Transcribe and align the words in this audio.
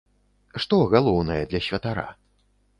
Што 0.65 0.79
галоўнае 0.95 1.39
для 1.53 1.63
святара? 1.69 2.09